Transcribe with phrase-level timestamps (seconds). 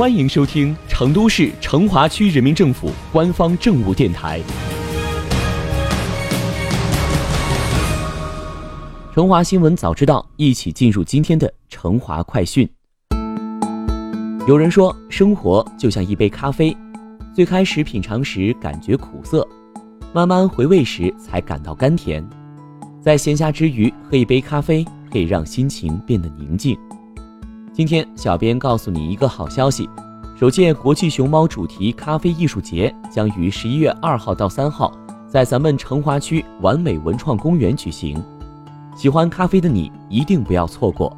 [0.00, 4.40] 欢迎收听成都市成华区人民政府官方政务电台。
[9.12, 12.66] 成华新闻早知道，一起进入今天的成华快讯。
[14.48, 16.74] 有人说，生活就像一杯咖啡，
[17.34, 19.46] 最开始品尝时感觉苦涩，
[20.14, 22.26] 慢慢回味时才感到甘甜。
[23.02, 26.74] 在闲暇之余喝一杯咖啡，可以让心情变得宁静。
[27.80, 29.88] 今天，小编告诉你一个好消息：
[30.38, 34.92] 首届国际熊猫主题咖啡艺术节将于十一月二号到三号，
[35.26, 38.22] 在咱们成华区完美文创公园举行。
[38.94, 41.16] 喜欢咖啡的你一定不要错过。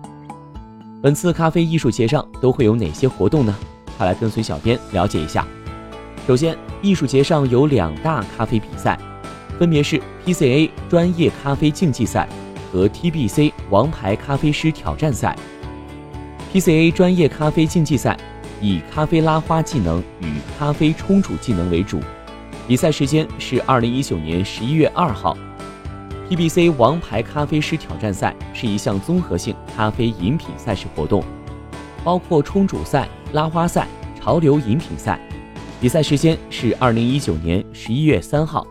[1.02, 3.52] 本次咖啡艺术节上都会有哪些活动呢？
[3.98, 5.44] 快来跟随小编了解一下。
[6.28, 8.96] 首先，艺术节上有两大咖啡比赛，
[9.58, 12.28] 分别是 PCA 专业咖啡竞技赛
[12.72, 15.36] 和 TBC 王牌咖啡师挑战赛。
[16.52, 18.14] PCA 专业咖啡竞技赛
[18.60, 21.98] 以咖啡拉花技能与咖啡冲煮技能为主，
[22.68, 25.34] 比赛时间是二零一九年十一月二号。
[26.28, 31.24] TBC 王牌咖啡师挑战赛是一项综合性咖啡饮品赛事活动，
[32.04, 33.88] 包括冲煮赛、拉花赛、
[34.20, 35.18] 潮流饮品赛。
[35.80, 38.66] 比赛时间是二零一九年十一月三号。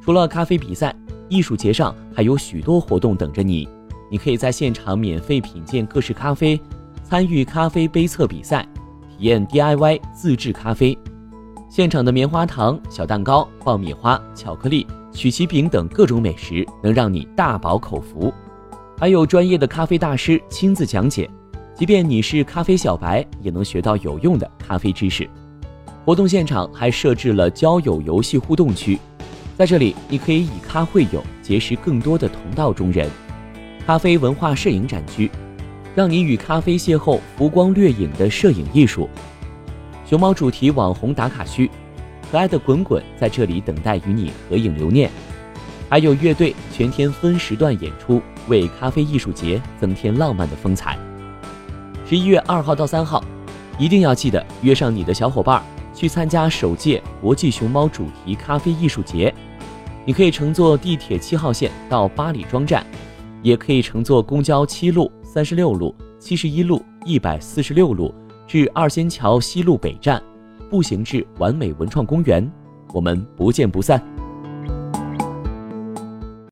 [0.00, 0.94] 除了咖啡比赛，
[1.28, 3.68] 艺术节上还有许多活动等着你，
[4.08, 6.58] 你可以在现场免费品鉴各式咖啡。
[7.14, 8.66] 参与咖啡杯测比赛，
[9.08, 10.98] 体验 DIY 自制咖啡。
[11.70, 18.34] 现场的棉花糖、小蛋糕、爆米花、巧克力、曲奇饼等各种美食，能让你大饱口福。
[18.98, 21.30] 还有专业的咖啡大师亲自讲解，
[21.72, 25.30] 即便你是咖啡小白，也能学到有用的咖啡知识。
[26.04, 28.98] 活动现场还设置了交友游戏互动区，
[29.56, 33.08] 在这里你可以以咖会友，结识更多的同道中人。
[33.86, 35.30] 咖啡文化摄影展区。
[35.94, 39.08] 让你与咖啡邂逅，浮光掠影的摄影艺术。
[40.04, 41.70] 熊猫主题网红打卡区，
[42.30, 45.10] 可爱的滚滚在这里等待与你合影留念。
[45.88, 50.98] 还有乐队全天分时段演出，为咖啡艺术节增添浪漫的风采。
[52.06, 53.22] 十一月二号到三号，
[53.78, 55.62] 一定要记得约上你的小伙伴
[55.94, 59.32] 去参加首届国际熊猫主题咖啡艺术节。
[60.04, 62.84] 你可以乘坐地铁七号线到八里庄站，
[63.44, 65.08] 也可以乘坐公交七路。
[65.22, 68.12] 三十六路、七十一路、一百四十六路
[68.46, 70.22] 至二仙桥西路北站，
[70.70, 72.50] 步行至完美文创公园，
[72.92, 74.02] 我们不见不散。